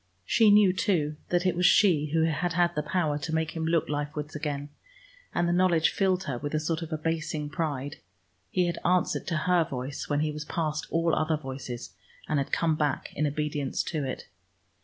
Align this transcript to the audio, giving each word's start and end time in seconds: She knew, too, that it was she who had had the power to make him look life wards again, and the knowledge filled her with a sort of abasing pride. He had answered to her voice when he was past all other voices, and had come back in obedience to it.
She 0.25 0.49
knew, 0.49 0.73
too, 0.73 1.17
that 1.29 1.45
it 1.45 1.55
was 1.55 1.67
she 1.67 2.07
who 2.07 2.23
had 2.23 2.53
had 2.53 2.73
the 2.73 2.81
power 2.81 3.19
to 3.19 3.35
make 3.35 3.51
him 3.51 3.63
look 3.67 3.87
life 3.87 4.15
wards 4.15 4.35
again, 4.35 4.69
and 5.31 5.47
the 5.47 5.53
knowledge 5.53 5.91
filled 5.91 6.23
her 6.23 6.39
with 6.39 6.55
a 6.55 6.59
sort 6.59 6.81
of 6.81 6.91
abasing 6.91 7.51
pride. 7.51 7.97
He 8.49 8.65
had 8.65 8.79
answered 8.83 9.27
to 9.27 9.37
her 9.45 9.63
voice 9.63 10.09
when 10.09 10.21
he 10.21 10.31
was 10.31 10.43
past 10.43 10.87
all 10.89 11.13
other 11.13 11.37
voices, 11.37 11.93
and 12.27 12.39
had 12.39 12.51
come 12.51 12.75
back 12.75 13.13
in 13.15 13.27
obedience 13.27 13.83
to 13.93 14.03
it. 14.03 14.25